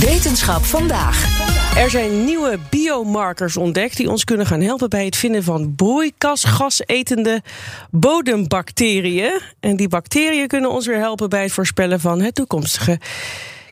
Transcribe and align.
Wetenschap 0.00 0.64
vandaag. 0.64 1.24
Er 1.76 1.90
zijn 1.90 2.24
nieuwe 2.24 2.58
biomarkers 2.70 3.56
ontdekt 3.56 3.96
die 3.96 4.10
ons 4.10 4.24
kunnen 4.24 4.46
gaan 4.46 4.60
helpen 4.60 4.88
bij 4.88 5.04
het 5.04 5.16
vinden 5.16 5.42
van 5.42 5.74
broeikasgasetende 5.74 7.42
bodembacteriën. 7.90 9.40
En 9.60 9.76
die 9.76 9.88
bacteriën 9.88 10.46
kunnen 10.46 10.70
ons 10.70 10.86
weer 10.86 10.98
helpen 10.98 11.28
bij 11.28 11.42
het 11.42 11.52
voorspellen 11.52 12.00
van 12.00 12.20
het 12.20 12.34
toekomstige 12.34 12.98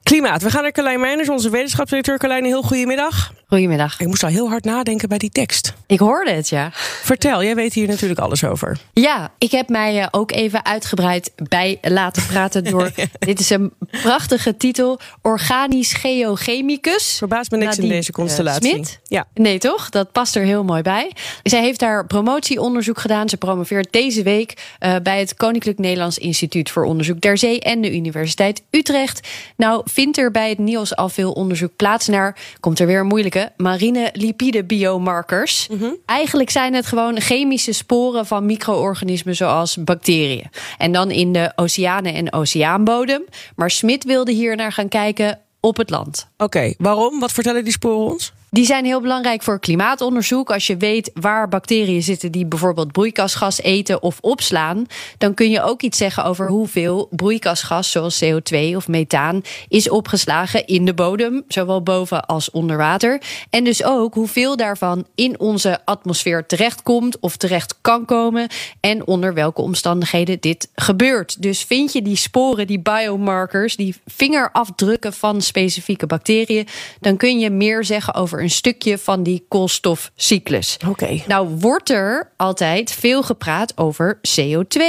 klimaat. 0.08 0.42
We 0.42 0.50
gaan 0.50 0.62
naar 0.62 0.72
Carlijn 0.72 1.00
Meijners, 1.00 1.28
onze 1.28 1.50
wetenschapsdirecteur. 1.50 2.18
Carlijn, 2.18 2.44
heel 2.44 2.62
goedemiddag. 2.62 3.32
Goedemiddag. 3.46 4.00
Ik 4.00 4.06
moest 4.06 4.22
al 4.22 4.28
heel 4.28 4.48
hard 4.48 4.64
nadenken 4.64 5.08
bij 5.08 5.18
die 5.18 5.30
tekst. 5.30 5.74
Ik 5.86 5.98
hoorde 5.98 6.30
het, 6.30 6.48
ja. 6.48 6.70
Vertel, 7.02 7.42
jij 7.42 7.54
weet 7.54 7.72
hier 7.72 7.88
natuurlijk 7.88 8.20
alles 8.20 8.44
over. 8.44 8.78
Ja, 8.92 9.30
ik 9.38 9.50
heb 9.50 9.68
mij 9.68 10.00
eh, 10.00 10.06
ook 10.10 10.32
even 10.32 10.64
uitgebreid 10.64 11.32
bij 11.48 11.78
laten 11.82 12.26
praten 12.26 12.64
door. 12.64 12.90
dit 13.18 13.40
is 13.40 13.50
een 13.50 13.72
prachtige 13.90 14.56
titel: 14.56 15.00
Organisch 15.22 15.92
Geochemicus. 15.92 17.14
Verbaast 17.18 17.50
me 17.50 17.56
niks 17.56 17.78
in 17.78 17.88
deze 17.88 18.12
constellatie. 18.12 18.68
eh, 18.68 18.74
Smit. 18.74 19.00
Ja. 19.04 19.26
Nee, 19.34 19.58
toch? 19.58 19.88
Dat 19.90 20.12
past 20.12 20.36
er 20.36 20.42
heel 20.42 20.64
mooi 20.64 20.82
bij. 20.82 21.12
Zij 21.42 21.60
heeft 21.60 21.80
daar 21.80 22.06
promotieonderzoek 22.06 22.98
gedaan. 22.98 23.28
Ze 23.28 23.36
promoveert 23.36 23.92
deze 23.92 24.22
week 24.22 24.62
eh, 24.78 24.94
bij 25.02 25.18
het 25.18 25.34
Koninklijk 25.34 25.78
Nederlands 25.78 26.18
Instituut 26.18 26.70
voor 26.70 26.84
Onderzoek 26.84 27.20
der 27.20 27.38
Zee 27.38 27.60
en 27.60 27.80
de 27.80 27.94
Universiteit 27.94 28.62
Utrecht. 28.70 29.28
Nou, 29.56 29.82
vindt 29.98 30.18
er 30.18 30.30
bij 30.30 30.48
het 30.48 30.58
NIOS 30.58 30.96
al 30.96 31.08
veel 31.08 31.32
onderzoek 31.32 31.76
plaats 31.76 32.08
naar, 32.08 32.36
komt 32.60 32.78
er 32.78 32.86
weer 32.86 33.00
een 33.00 33.06
moeilijke, 33.06 33.52
marine 33.56 34.10
lipide 34.12 34.64
biomarkers. 34.64 35.68
Eigenlijk 36.06 36.50
zijn 36.50 36.74
het 36.74 36.86
gewoon 36.86 37.20
chemische 37.20 37.72
sporen 37.72 38.26
van 38.26 38.46
micro-organismen 38.46 39.36
zoals 39.36 39.76
bacteriën. 39.84 40.50
En 40.78 40.92
dan 40.92 41.10
in 41.10 41.32
de 41.32 41.52
oceanen 41.56 42.14
en 42.14 42.32
oceaanbodem. 42.32 43.22
Maar 43.56 43.70
Smit 43.70 44.04
wilde 44.04 44.32
hier 44.32 44.56
naar 44.56 44.72
gaan 44.72 44.88
kijken 44.88 45.38
op 45.60 45.76
het 45.76 45.90
land. 45.90 46.28
Oké, 46.36 46.74
waarom? 46.78 47.20
Wat 47.20 47.32
vertellen 47.32 47.64
die 47.64 47.72
sporen 47.72 48.12
ons? 48.12 48.32
Die 48.50 48.64
zijn 48.64 48.84
heel 48.84 49.00
belangrijk 49.00 49.42
voor 49.42 49.60
klimaatonderzoek. 49.60 50.50
Als 50.50 50.66
je 50.66 50.76
weet 50.76 51.10
waar 51.14 51.48
bacteriën 51.48 52.02
zitten 52.02 52.32
die 52.32 52.46
bijvoorbeeld 52.46 52.92
broeikasgas 52.92 53.60
eten 53.60 54.02
of 54.02 54.18
opslaan, 54.20 54.86
dan 55.18 55.34
kun 55.34 55.50
je 55.50 55.62
ook 55.62 55.82
iets 55.82 55.98
zeggen 55.98 56.24
over 56.24 56.48
hoeveel 56.48 57.08
broeikasgas, 57.10 57.90
zoals 57.90 58.24
CO2 58.24 58.58
of 58.74 58.88
methaan, 58.88 59.42
is 59.68 59.88
opgeslagen 59.88 60.66
in 60.66 60.84
de 60.84 60.94
bodem, 60.94 61.44
zowel 61.48 61.82
boven 61.82 62.26
als 62.26 62.50
onder 62.50 62.76
water. 62.76 63.20
En 63.50 63.64
dus 63.64 63.84
ook 63.84 64.14
hoeveel 64.14 64.56
daarvan 64.56 65.06
in 65.14 65.40
onze 65.40 65.78
atmosfeer 65.84 66.46
terechtkomt 66.46 67.18
of 67.18 67.36
terecht 67.36 67.74
kan 67.80 68.04
komen 68.04 68.48
en 68.80 69.06
onder 69.06 69.34
welke 69.34 69.62
omstandigheden 69.62 70.40
dit 70.40 70.68
gebeurt. 70.74 71.42
Dus 71.42 71.62
vind 71.62 71.92
je 71.92 72.02
die 72.02 72.16
sporen, 72.16 72.66
die 72.66 72.80
biomarkers, 72.80 73.76
die 73.76 73.96
vingerafdrukken 74.06 75.12
van 75.12 75.40
specifieke 75.40 76.06
bacteriën, 76.06 76.66
dan 77.00 77.16
kun 77.16 77.38
je 77.38 77.50
meer 77.50 77.84
zeggen 77.84 78.14
over 78.14 78.36
een 78.40 78.50
stukje 78.50 78.98
van 78.98 79.22
die 79.22 79.44
koolstofcyclus. 79.48 80.76
Oké. 80.86 81.22
Nou 81.26 81.48
wordt 81.48 81.90
er 81.90 82.32
altijd 82.36 82.92
veel 82.92 83.22
gepraat 83.22 83.72
over 83.76 84.20
CO2. 84.38 84.82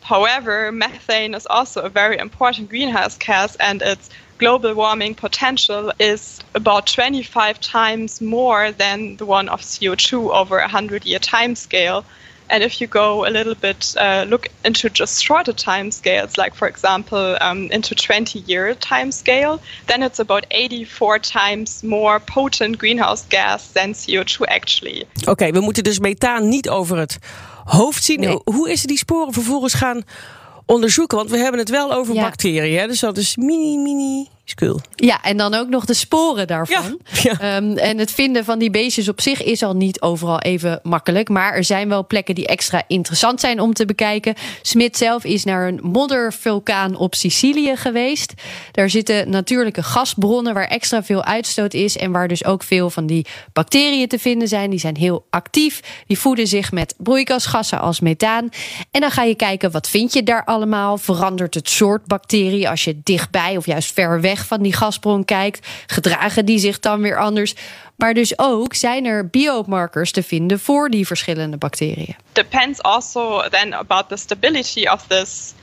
However, 0.00 0.74
methane 0.74 1.36
is 1.36 1.46
also 1.46 1.80
a 1.80 1.90
very 1.90 2.16
important 2.16 2.68
greenhouse 2.68 3.16
gas, 3.18 3.56
and 3.56 3.82
its 3.82 4.08
global 4.36 4.74
warming 4.74 5.14
potential 5.14 5.92
is 5.96 6.38
about 6.52 6.86
25 6.86 7.58
times 7.58 8.20
more 8.20 8.72
than 8.76 9.16
the 9.16 9.24
one 9.24 9.48
of 9.48 9.62
CO2 9.62 10.30
over 10.30 10.58
a 10.58 10.68
100 10.68 11.04
year 11.04 11.20
timescale. 11.20 12.04
And 12.50 12.62
if 12.62 12.80
you 12.80 12.86
go 12.90 13.24
a 13.26 13.30
little 13.30 13.54
bit 13.60 13.94
uh, 13.96 14.24
look 14.28 14.46
into 14.62 14.88
just 14.92 15.22
shorter 15.22 15.54
time 15.54 15.90
scales, 15.90 16.36
like 16.36 16.54
for 16.54 16.68
example 16.68 17.36
um, 17.40 17.70
into 17.70 17.94
20 17.94 18.42
year 18.46 18.76
time 18.78 19.10
scale, 19.10 19.58
then 19.86 20.02
it's 20.02 20.18
about 20.20 20.44
84 20.48 21.18
times 21.20 21.82
more 21.82 22.20
potent 22.20 22.76
greenhouse 22.78 23.24
gas 23.28 23.72
than 23.72 23.92
CO2 23.94 24.46
actually. 24.46 25.04
Oké, 25.28 25.50
we 25.50 25.60
moeten 25.60 25.82
dus 25.84 25.98
methaan 25.98 26.48
niet 26.48 26.68
over 26.68 26.96
het 26.98 27.18
hoofd 27.64 28.04
zien. 28.04 28.20
Nee. 28.20 28.38
Hoe 28.44 28.70
is 28.70 28.78
het 28.80 28.88
die 28.88 28.98
sporen 28.98 29.32
vervolgens 29.32 29.74
gaan 29.74 30.02
onderzoeken? 30.66 31.16
Want 31.18 31.30
we 31.30 31.36
hebben 31.38 31.60
het 31.60 31.70
wel 31.70 31.92
over 31.92 32.14
Ja. 32.14 32.22
bacteriën, 32.22 32.78
hè? 32.78 32.86
dus 32.86 33.00
dat 33.00 33.16
is 33.16 33.36
mini, 33.36 33.76
mini 33.78 34.28
Ja, 34.94 35.22
en 35.22 35.36
dan 35.36 35.54
ook 35.54 35.68
nog 35.68 35.84
de 35.84 35.94
sporen 35.94 36.46
daarvan. 36.46 36.98
Ja, 37.04 37.20
ja. 37.22 37.40
Ehm, 37.40 37.76
en 37.76 37.98
het 37.98 38.10
vinden 38.10 38.44
van 38.44 38.58
die 38.58 38.70
beestjes 38.70 39.08
op 39.08 39.20
zich 39.20 39.42
is 39.42 39.62
al 39.62 39.74
niet 39.76 40.00
overal 40.00 40.40
even 40.40 40.80
makkelijk. 40.82 41.28
Maar 41.28 41.54
er 41.54 41.64
zijn 41.64 41.88
wel 41.88 42.06
plekken 42.06 42.34
die 42.34 42.46
extra 42.46 42.82
interessant 42.86 43.40
zijn 43.40 43.60
om 43.60 43.72
te 43.72 43.84
bekijken. 43.84 44.34
Smit 44.62 44.96
zelf 44.96 45.24
is 45.24 45.44
naar 45.44 45.68
een 45.68 45.80
moddervulkaan 45.82 46.96
op 46.96 47.14
Sicilië 47.14 47.76
geweest. 47.76 48.32
Daar 48.72 48.90
zitten 48.90 49.30
natuurlijke 49.30 49.82
gasbronnen 49.82 50.54
waar 50.54 50.68
extra 50.68 51.02
veel 51.02 51.24
uitstoot 51.24 51.74
is. 51.74 51.96
En 51.96 52.12
waar 52.12 52.28
dus 52.28 52.44
ook 52.44 52.62
veel 52.62 52.90
van 52.90 53.06
die 53.06 53.26
bacteriën 53.52 54.08
te 54.08 54.18
vinden 54.18 54.48
zijn. 54.48 54.70
Die 54.70 54.78
zijn 54.78 54.96
heel 54.96 55.26
actief. 55.30 55.80
Die 56.06 56.18
voeden 56.18 56.46
zich 56.46 56.72
met 56.72 56.94
broeikasgassen 56.98 57.80
als 57.80 58.00
methaan. 58.00 58.48
En 58.90 59.00
dan 59.00 59.10
ga 59.10 59.22
je 59.22 59.34
kijken 59.34 59.70
wat 59.70 59.88
vind 59.88 60.12
je 60.12 60.22
daar 60.22 60.44
allemaal. 60.44 60.98
Verandert 60.98 61.54
het 61.54 61.68
soort 61.68 62.06
bacterie 62.06 62.68
als 62.68 62.84
je 62.84 63.00
dichtbij 63.02 63.56
of 63.56 63.66
juist 63.66 63.92
ver 63.92 64.20
weg 64.20 64.32
van 64.42 64.62
die 64.62 64.72
gasbron 64.72 65.24
kijkt? 65.24 65.66
Gedragen 65.86 66.44
die 66.44 66.58
zich 66.58 66.80
dan 66.80 67.00
weer 67.00 67.18
anders? 67.18 67.54
Maar 67.96 68.14
dus 68.14 68.38
ook 68.38 68.74
zijn 68.74 69.04
er 69.04 69.28
biomarkers 69.28 70.12
te 70.12 70.22
vinden 70.22 70.60
voor 70.60 70.88
die 70.90 71.06
verschillende 71.06 71.56
bacteriën. 71.56 72.16
depends 72.32 72.82
also 72.82 73.48
then 73.50 73.72
about 73.72 74.08
the 74.08 74.16
stability 74.16 74.86
of 74.86 75.06
this 75.06 75.54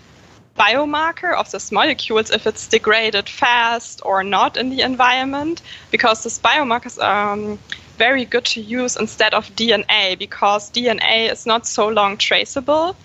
biomarker 0.55 1.37
of 1.37 1.49
this 1.49 1.69
molecules 1.69 2.29
if 2.29 2.45
it's 2.45 2.67
degraded 2.67 3.29
fast 3.29 4.03
or 4.03 4.25
not 4.25 4.57
in 4.57 4.69
the 4.75 4.83
environment 4.83 5.61
because 5.89 6.21
these 6.21 6.39
biomarkers 6.39 6.97
are 6.99 7.33
um, 7.33 7.57
very 7.97 8.25
good 8.25 8.45
to 8.45 8.59
use 8.61 8.99
instead 8.99 9.33
of 9.33 9.49
DNA 9.55 10.15
because 10.17 10.71
DNA 10.71 11.31
is 11.31 11.45
not 11.45 11.65
so 11.67 11.87
long 11.91 12.17
traceable 12.17 12.95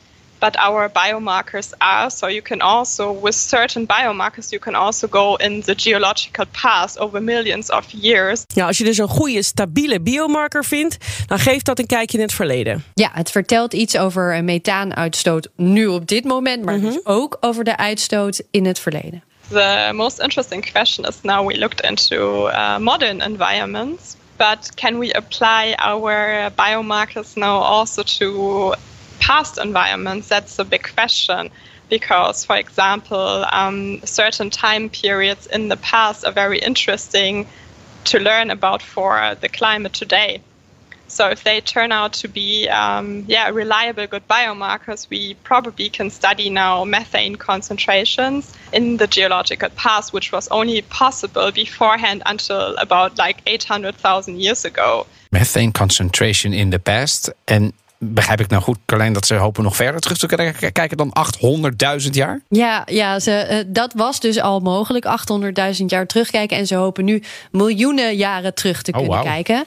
but 0.47 0.57
our 0.59 0.89
biomarkers 0.89 1.73
are 1.79 2.11
so 2.11 2.29
you 2.29 2.43
can 2.43 2.61
also 2.61 3.21
with 3.23 3.35
certain 3.35 3.87
biomarkers 3.87 4.51
you 4.51 4.61
can 4.61 4.75
also 4.75 5.09
go 5.09 5.37
in 5.37 5.63
the 5.63 5.75
geological 5.75 6.45
past 6.63 6.99
over 6.99 7.23
millions 7.23 7.71
of 7.71 7.85
years 7.91 8.45
Ja, 8.47 8.67
als 8.67 8.79
je 8.79 8.85
dus 8.85 8.99
een 8.99 9.09
goede, 9.09 9.43
stabiele 9.43 10.01
biomarker 10.01 10.65
vindt, 10.65 10.97
dan 11.27 11.39
geeft 11.39 11.67
dat 11.67 11.79
een 11.79 11.87
kijkje 11.87 12.19
in 12.19 12.23
het 12.23 12.33
verleden. 12.33 12.85
Ja, 12.95 13.11
het 13.13 13.31
vertelt 13.31 13.75
iets 13.75 13.97
over 13.97 14.37
een 14.37 14.45
methaanuitstoot 14.45 15.49
nu 15.57 15.87
op 15.87 16.07
dit 16.07 16.25
moment, 16.25 16.65
maar 16.65 16.81
dus 16.81 17.01
ook 17.05 17.37
over 17.41 17.65
de 17.65 17.77
uitstoot 17.77 18.43
in 18.51 18.67
het 18.67 18.79
verleden. 18.79 19.23
The 19.49 19.91
most 19.95 20.19
interesting 20.19 20.71
question 20.73 21.07
is 21.07 21.23
now 21.23 21.47
we 21.47 21.59
looked 21.59 21.81
into 21.81 22.49
uh, 22.49 22.79
modern 22.79 23.21
environments, 23.21 24.17
but 24.37 24.75
can 24.75 24.99
we 24.99 25.13
apply 25.17 25.75
our 25.77 26.51
biomarkers 26.57 27.35
now 27.35 27.63
also 27.63 28.03
to 28.03 28.75
past 29.27 29.59
environments? 29.59 30.29
That's 30.29 30.59
a 30.61 30.65
big 30.65 30.89
question. 30.95 31.51
Because, 31.89 32.45
for 32.45 32.57
example, 32.57 33.45
um, 33.53 34.01
certain 34.05 34.51
time 34.51 34.89
periods 34.89 35.47
in 35.47 35.69
the 35.69 35.77
past 35.77 36.25
are 36.25 36.33
very 36.33 36.59
interesting 36.59 37.47
to 38.05 38.19
learn 38.19 38.51
about 38.51 38.83
for 38.83 39.37
the 39.41 39.49
climate 39.49 39.93
today. 39.93 40.41
So 41.09 41.29
if 41.29 41.45
they 41.45 41.61
turn 41.61 41.93
out 41.93 42.13
to 42.15 42.29
be, 42.29 42.69
um, 42.69 43.25
yeah, 43.29 43.49
reliable, 43.51 44.07
good 44.09 44.27
biomarkers, 44.29 45.09
we 45.09 45.35
probably 45.45 45.89
can 45.89 46.11
study 46.11 46.51
now 46.51 46.85
methane 46.85 47.37
concentrations 47.37 48.53
in 48.73 48.97
the 48.97 49.07
geological 49.07 49.71
past, 49.71 50.13
which 50.13 50.33
was 50.33 50.49
only 50.49 50.83
possible 50.83 51.53
beforehand 51.53 52.23
until 52.27 52.77
about 52.77 53.19
like 53.19 53.39
800,000 53.47 54.41
years 54.41 54.65
ago. 54.65 55.07
Methane 55.31 55.73
concentration 55.73 56.53
in 56.53 56.71
the 56.71 56.79
past. 56.79 57.31
En 57.47 57.73
begrijp 57.99 58.41
ik 58.41 58.49
nou 58.49 58.63
goed, 58.63 58.79
Carlijn, 58.87 59.13
dat 59.13 59.27
ze 59.27 59.35
hopen 59.35 59.63
nog 59.63 59.77
verder 59.77 60.01
terug 60.01 60.19
te 60.19 60.71
kijken 60.73 60.97
dan 60.97 61.13
800.000 62.03 62.11
jaar? 62.11 62.41
Ja, 62.49 62.83
ja 62.87 63.21
ze, 63.21 63.33
eh, 63.33 63.65
dat 63.67 63.93
was 63.93 64.21
dus 64.21 64.41
al 64.41 64.61
mogelijk. 64.61 65.05
800.000 65.05 65.91
jaar 65.91 66.07
terugkijken. 66.07 66.57
En 66.57 66.67
ze 66.67 66.75
hopen 66.75 67.05
nu 67.05 67.23
miljoenen 67.51 68.17
jaren 68.17 68.55
terug 68.55 68.83
te 68.83 68.93
Oh, 68.93 68.99
kunnen 68.99 69.23
kijken. 69.23 69.65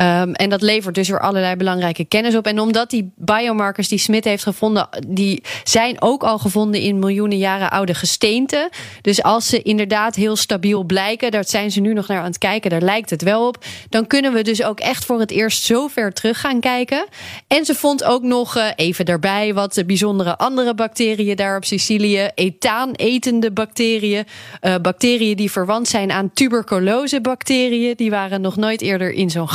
Um, 0.00 0.32
en 0.32 0.48
dat 0.48 0.62
levert 0.62 0.94
dus 0.94 1.08
weer 1.08 1.20
allerlei 1.20 1.56
belangrijke 1.56 2.04
kennis 2.04 2.36
op. 2.36 2.46
En 2.46 2.60
omdat 2.60 2.90
die 2.90 3.12
biomarkers 3.16 3.88
die 3.88 3.98
Smit 3.98 4.24
heeft 4.24 4.42
gevonden, 4.42 4.88
die 5.06 5.42
zijn 5.64 6.02
ook 6.02 6.22
al 6.22 6.38
gevonden 6.38 6.80
in 6.80 6.98
miljoenen 6.98 7.38
jaren 7.38 7.70
oude 7.70 7.94
gesteenten. 7.94 8.68
Dus 9.00 9.22
als 9.22 9.46
ze 9.46 9.62
inderdaad 9.62 10.14
heel 10.14 10.36
stabiel 10.36 10.84
blijken, 10.84 11.30
daar 11.30 11.44
zijn 11.44 11.70
ze 11.70 11.80
nu 11.80 11.92
nog 11.92 12.06
naar 12.06 12.18
aan 12.18 12.24
het 12.24 12.38
kijken, 12.38 12.70
daar 12.70 12.80
lijkt 12.80 13.10
het 13.10 13.22
wel 13.22 13.46
op. 13.46 13.64
Dan 13.88 14.06
kunnen 14.06 14.32
we 14.32 14.42
dus 14.42 14.62
ook 14.62 14.80
echt 14.80 15.04
voor 15.04 15.20
het 15.20 15.30
eerst 15.30 15.62
zo 15.62 15.86
ver 15.86 16.12
terug 16.12 16.40
gaan 16.40 16.60
kijken. 16.60 17.06
En 17.46 17.64
ze 17.64 17.74
vond 17.74 18.04
ook 18.04 18.22
nog 18.22 18.56
uh, 18.56 18.66
even 18.76 19.04
daarbij 19.04 19.54
wat 19.54 19.82
bijzondere 19.86 20.38
andere 20.38 20.74
bacteriën 20.74 21.36
daar 21.36 21.56
op 21.56 21.64
Sicilië. 21.64 22.28
Ethaan-etende 22.34 23.50
bacteriën. 23.50 24.24
Uh, 24.62 24.74
bacteriën 24.82 25.36
die 25.36 25.50
verwant 25.50 25.88
zijn 25.88 26.10
aan 26.10 26.30
tuberculose-bacteriën. 26.32 27.94
Die 27.96 28.10
waren 28.10 28.40
nog 28.40 28.56
nooit 28.56 28.80
eerder 28.80 29.12
in 29.12 29.30
zo'n 29.30 29.48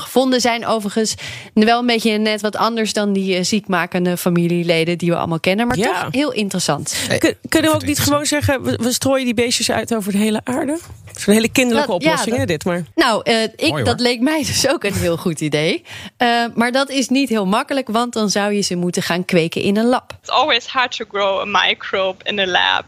gevonden. 0.00 0.40
Zijn 0.40 0.66
overigens 0.66 1.14
wel 1.54 1.78
een 1.80 1.86
beetje 1.86 2.18
net 2.18 2.40
wat 2.40 2.56
anders 2.56 2.92
dan 2.92 3.12
die 3.12 3.38
uh, 3.38 3.44
ziekmakende 3.44 4.16
familieleden 4.16 4.98
die 4.98 5.10
we 5.10 5.16
allemaal 5.16 5.40
kennen. 5.40 5.66
Maar 5.66 5.76
Ja. 5.78 6.02
toch 6.02 6.12
heel 6.12 6.32
interessant. 6.32 6.96
Kun- 7.18 7.36
kunnen 7.48 7.70
we 7.70 7.76
ook 7.76 7.84
niet 7.84 7.98
gewoon 7.98 8.26
zeggen, 8.26 8.62
we, 8.62 8.78
we 8.82 8.92
strooien 8.92 9.24
die 9.24 9.34
beestjes 9.34 9.70
uit 9.70 9.94
over 9.94 10.12
de 10.12 10.18
hele 10.18 10.40
aarde? 10.44 10.78
Een 11.26 11.32
hele 11.32 11.48
kinderlijke 11.48 11.90
Dat- 11.90 12.02
ja, 12.02 12.10
oplossing, 12.10 12.36
hè, 12.36 12.44
dit 12.44 12.64
maar. 12.64 12.84
Nou, 12.94 13.20
eh, 13.24 13.42
ik, 13.42 13.84
dat 13.84 14.00
leek 14.00 14.20
mij 14.20 14.38
dus 14.46 14.68
ook 14.68 14.84
een 14.84 14.94
heel 14.94 15.16
goed 15.16 15.40
idee. 15.40 15.82
Eh, 16.16 16.44
maar 16.54 16.72
dat 16.72 16.90
is 16.90 17.08
niet 17.08 17.28
heel 17.28 17.46
makkelijk, 17.46 17.88
want 17.88 18.12
dan 18.12 18.30
zou 18.30 18.52
je 18.52 18.60
ze 18.60 18.74
moeten 18.74 19.02
gaan 19.02 19.24
kweken 19.24 19.62
in 19.62 19.76
een 19.76 19.86
lab. 19.86 20.12
It's 20.20 20.30
always 20.30 20.66
hard 20.66 20.96
to 20.96 21.04
grow 21.08 21.40
a 21.40 21.44
microbe 21.66 22.24
in 22.24 22.38
a 22.38 22.46
lab. 22.46 22.84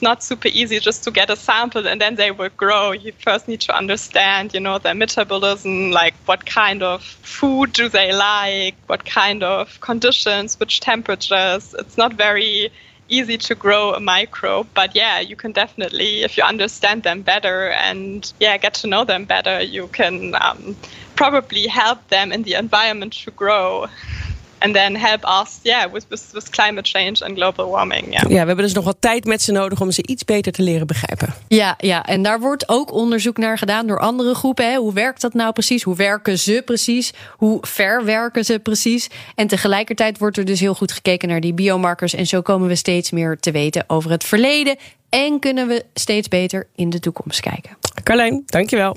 It's 0.00 0.02
not 0.02 0.22
super 0.22 0.48
easy 0.48 0.80
just 0.80 1.04
to 1.04 1.10
get 1.10 1.28
a 1.28 1.36
sample 1.36 1.86
and 1.86 2.00
then 2.00 2.14
they 2.14 2.30
will 2.30 2.48
grow. 2.56 2.92
You 2.92 3.12
first 3.12 3.46
need 3.46 3.60
to 3.60 3.76
understand, 3.76 4.54
you 4.54 4.60
know, 4.60 4.78
their 4.78 4.94
metabolism, 4.94 5.90
like 5.90 6.14
what 6.24 6.46
kind 6.46 6.82
of 6.82 7.02
food 7.02 7.74
do 7.74 7.86
they 7.90 8.10
like, 8.14 8.76
what 8.86 9.04
kind 9.04 9.42
of 9.42 9.78
conditions, 9.82 10.58
which 10.58 10.80
temperatures. 10.80 11.74
It's 11.78 11.98
not 11.98 12.14
very 12.14 12.70
easy 13.08 13.36
to 13.36 13.54
grow 13.54 13.92
a 13.92 14.00
microbe, 14.00 14.68
but 14.72 14.96
yeah, 14.96 15.20
you 15.20 15.36
can 15.36 15.52
definitely, 15.52 16.22
if 16.22 16.38
you 16.38 16.44
understand 16.44 17.02
them 17.02 17.20
better 17.20 17.68
and 17.72 18.32
yeah, 18.40 18.56
get 18.56 18.72
to 18.72 18.86
know 18.86 19.04
them 19.04 19.26
better, 19.26 19.60
you 19.60 19.88
can 19.88 20.34
um, 20.40 20.74
probably 21.14 21.66
help 21.66 22.08
them 22.08 22.32
in 22.32 22.44
the 22.44 22.54
environment 22.54 23.12
to 23.12 23.30
grow. 23.32 23.86
And 24.60 24.74
then 24.74 24.96
help 24.96 25.24
us, 25.24 25.58
yeah, 25.62 25.92
with, 25.92 26.06
with, 26.08 26.28
with 26.32 26.50
climate 26.50 26.88
change 26.88 27.24
and 27.24 27.36
global 27.36 27.70
warming. 27.70 28.12
Yeah. 28.12 28.22
Ja, 28.22 28.40
we 28.40 28.46
hebben 28.46 28.56
dus 28.56 28.72
nog 28.72 28.84
wat 28.84 28.96
tijd 29.00 29.24
met 29.24 29.42
ze 29.42 29.52
nodig 29.52 29.80
om 29.80 29.90
ze 29.90 30.06
iets 30.06 30.24
beter 30.24 30.52
te 30.52 30.62
leren 30.62 30.86
begrijpen. 30.86 31.34
Ja, 31.48 31.74
ja, 31.78 32.06
en 32.06 32.22
daar 32.22 32.40
wordt 32.40 32.68
ook 32.68 32.92
onderzoek 32.92 33.36
naar 33.36 33.58
gedaan 33.58 33.86
door 33.86 33.98
andere 33.98 34.34
groepen. 34.34 34.70
Hè. 34.70 34.76
Hoe 34.76 34.92
werkt 34.92 35.20
dat 35.20 35.34
nou 35.34 35.52
precies? 35.52 35.82
Hoe 35.82 35.96
werken 35.96 36.38
ze 36.38 36.62
precies? 36.64 37.12
Hoe 37.36 37.58
ver 37.60 38.04
werken 38.04 38.44
ze 38.44 38.58
precies? 38.58 39.08
En 39.34 39.46
tegelijkertijd 39.46 40.18
wordt 40.18 40.36
er 40.36 40.44
dus 40.44 40.60
heel 40.60 40.74
goed 40.74 40.92
gekeken 40.92 41.28
naar 41.28 41.40
die 41.40 41.54
biomarkers. 41.54 42.14
En 42.14 42.26
zo 42.26 42.42
komen 42.42 42.68
we 42.68 42.74
steeds 42.74 43.10
meer 43.10 43.38
te 43.38 43.50
weten 43.50 43.84
over 43.86 44.10
het 44.10 44.24
verleden. 44.24 44.76
En 45.08 45.38
kunnen 45.38 45.68
we 45.68 45.84
steeds 45.94 46.28
beter 46.28 46.66
in 46.74 46.90
de 46.90 47.00
toekomst 47.00 47.40
kijken. 47.40 47.76
Carlijn, 48.02 48.42
dankjewel. 48.46 48.96